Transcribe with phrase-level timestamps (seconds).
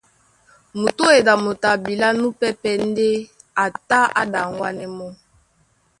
[0.81, 3.07] Mutúedi a motoi abilá núpɛ́pɛ̄ ndé
[3.63, 5.11] a tá a ɗaŋwanɛ mɔ́.